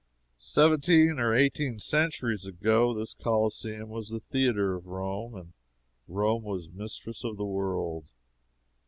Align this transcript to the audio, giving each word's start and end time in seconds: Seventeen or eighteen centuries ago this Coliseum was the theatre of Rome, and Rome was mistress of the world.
Seventeen 0.39 1.19
or 1.19 1.35
eighteen 1.35 1.77
centuries 1.77 2.47
ago 2.47 2.91
this 2.91 3.13
Coliseum 3.13 3.89
was 3.89 4.09
the 4.09 4.19
theatre 4.19 4.73
of 4.73 4.87
Rome, 4.87 5.35
and 5.35 5.53
Rome 6.07 6.41
was 6.41 6.69
mistress 6.71 7.23
of 7.23 7.37
the 7.37 7.45
world. 7.45 8.05